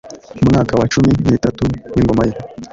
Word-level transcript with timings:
mwaka 0.47 0.73
wa 0.79 0.85
cumi 0.93 1.09
n 1.25 1.27
itatu 1.37 1.61
w 1.93 1.95
ingoma 1.99 2.23
ye 2.29 2.35